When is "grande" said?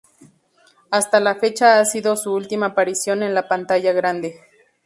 3.93-4.41